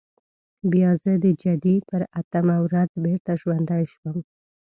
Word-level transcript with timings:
بیا 0.71 0.89
زه 1.03 1.11
د 1.23 1.25
جدي 1.41 1.75
پر 1.89 2.01
اتمه 2.19 2.55
ورځ 2.65 2.89
بېرته 3.03 3.31
ژوندی 3.41 3.83
شوم. 3.93 4.17